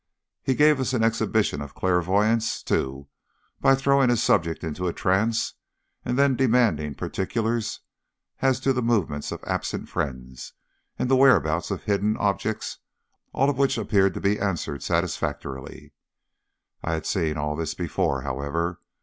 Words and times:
He 0.41 0.55
gave 0.55 0.79
us 0.79 0.93
an 0.93 1.03
exhibition 1.03 1.61
of 1.61 1.75
clairvoyance 1.75 2.63
too, 2.63 3.07
throwing 3.75 4.09
his 4.09 4.23
subject 4.23 4.63
into 4.63 4.87
a 4.87 4.93
trance, 4.93 5.53
and 6.03 6.17
then 6.17 6.35
demanding 6.35 6.95
particulars 6.95 7.81
as 8.41 8.59
to 8.61 8.73
the 8.73 8.81
movements 8.81 9.31
of 9.31 9.43
absent 9.43 9.89
friends, 9.89 10.53
and 10.97 11.07
the 11.07 11.15
whereabouts 11.15 11.69
of 11.69 11.83
hidden 11.83 12.17
objects 12.17 12.79
all 13.31 13.47
of 13.47 13.59
which 13.59 13.77
appeared 13.77 14.15
to 14.15 14.21
be 14.21 14.39
answered 14.39 14.81
satisfactorily. 14.81 15.93
I 16.81 16.93
had 16.93 17.05
seen 17.05 17.37
all 17.37 17.55
this 17.55 17.75
before, 17.75 18.23
however. 18.23 18.79